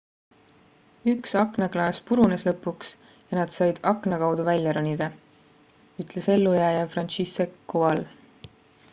üks 1.11 1.33
aknaklaas 1.41 1.97
purunes 2.07 2.45
lõpuks 2.47 2.93
ja 3.33 3.37
nad 3.39 3.53
said 3.55 3.81
akna 3.91 4.19
kaudu 4.23 4.45
välja 4.47 4.73
ronida 4.77 5.09
ütles 6.05 6.31
ellujääja 6.37 6.87
franciszek 6.95 7.53
kowal 7.75 8.03